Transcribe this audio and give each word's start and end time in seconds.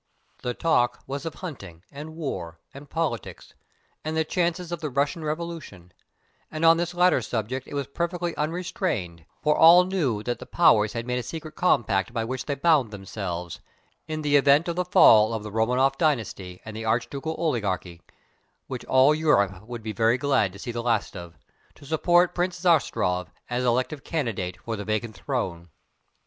The 0.41 0.55
talk 0.55 1.03
was 1.05 1.27
of 1.27 1.35
hunting 1.35 1.83
and 1.91 2.15
war 2.15 2.59
and 2.73 2.89
politics 2.89 3.53
and 4.03 4.17
the 4.17 4.25
chances 4.25 4.71
of 4.71 4.79
the 4.81 4.89
Russian 4.89 5.23
revolution, 5.23 5.91
and 6.49 6.65
on 6.65 6.77
this 6.77 6.95
latter 6.95 7.21
subject 7.21 7.67
it 7.67 7.75
was 7.75 7.85
perfectly 7.85 8.35
unrestrained, 8.35 9.25
for 9.43 9.55
all 9.55 9.83
knew 9.83 10.23
that 10.23 10.39
the 10.39 10.47
Powers 10.47 10.93
had 10.93 11.05
made 11.05 11.19
a 11.19 11.21
secret 11.21 11.51
compact 11.53 12.13
by 12.13 12.23
which 12.25 12.45
they 12.47 12.55
bound 12.55 12.89
themselves, 12.89 13.59
in 14.07 14.23
the 14.23 14.37
event 14.37 14.67
of 14.67 14.75
the 14.75 14.85
fall 14.85 15.35
of 15.35 15.43
the 15.43 15.51
Romanoff 15.51 15.99
Dynasty 15.99 16.61
and 16.65 16.75
the 16.75 16.83
Arch 16.85 17.07
Ducal 17.11 17.35
oligarchy 17.37 18.01
which 18.65 18.83
all 18.85 19.13
Europe 19.13 19.67
would 19.67 19.83
be 19.83 19.93
very 19.93 20.17
glad 20.17 20.51
to 20.53 20.57
see 20.57 20.71
the 20.71 20.81
last 20.81 21.15
of 21.15 21.37
to 21.75 21.85
support 21.85 22.33
Prince 22.33 22.59
Zastrow 22.59 23.27
as 23.51 23.63
elective 23.63 24.03
candidate 24.03 24.57
for 24.65 24.75
the 24.75 24.83
vacant 24.83 25.13
throne. 25.15 25.69